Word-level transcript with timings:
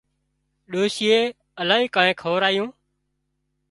ڏوشيئي 0.71 1.19
الاهي 1.61 1.85
ڪانيئن 1.97 2.19
کورايون 2.21 2.69